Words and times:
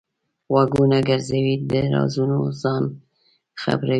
غوږونه 0.51 0.97
ګرځوي؛ 1.07 1.55
د 1.69 1.71
رازونو 1.93 2.39
ځان 2.61 2.83
خبروي. 3.61 3.89